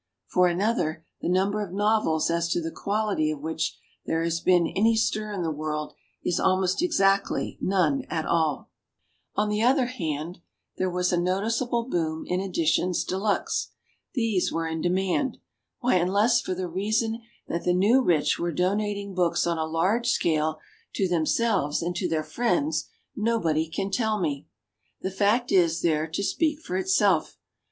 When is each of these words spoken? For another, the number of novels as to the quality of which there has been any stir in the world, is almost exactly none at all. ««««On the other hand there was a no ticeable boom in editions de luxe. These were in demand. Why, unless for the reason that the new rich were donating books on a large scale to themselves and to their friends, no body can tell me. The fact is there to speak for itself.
For 0.25 0.47
another, 0.47 1.05
the 1.19 1.29
number 1.29 1.61
of 1.61 1.71
novels 1.71 2.31
as 2.31 2.49
to 2.49 2.59
the 2.59 2.71
quality 2.71 3.29
of 3.29 3.41
which 3.41 3.77
there 4.07 4.23
has 4.23 4.39
been 4.39 4.65
any 4.75 4.95
stir 4.95 5.31
in 5.31 5.43
the 5.43 5.51
world, 5.51 5.93
is 6.23 6.39
almost 6.39 6.81
exactly 6.81 7.59
none 7.61 8.05
at 8.15 8.25
all. 8.25 8.69
««««On 9.35 9.47
the 9.47 9.61
other 9.61 9.85
hand 9.85 10.39
there 10.77 10.89
was 10.89 11.13
a 11.13 11.17
no 11.21 11.39
ticeable 11.41 11.87
boom 11.87 12.23
in 12.25 12.41
editions 12.41 13.03
de 13.03 13.15
luxe. 13.15 13.73
These 14.15 14.51
were 14.51 14.67
in 14.67 14.81
demand. 14.81 15.37
Why, 15.81 15.97
unless 15.97 16.41
for 16.41 16.55
the 16.55 16.67
reason 16.67 17.21
that 17.47 17.63
the 17.63 17.71
new 17.71 18.01
rich 18.01 18.39
were 18.39 18.51
donating 18.51 19.13
books 19.13 19.45
on 19.45 19.59
a 19.59 19.65
large 19.67 20.09
scale 20.09 20.57
to 20.95 21.07
themselves 21.07 21.83
and 21.83 21.95
to 21.97 22.09
their 22.09 22.23
friends, 22.23 22.89
no 23.15 23.39
body 23.39 23.69
can 23.69 23.91
tell 23.91 24.19
me. 24.19 24.47
The 25.01 25.11
fact 25.11 25.51
is 25.51 25.83
there 25.83 26.07
to 26.07 26.23
speak 26.23 26.59
for 26.61 26.75
itself. 26.75 27.37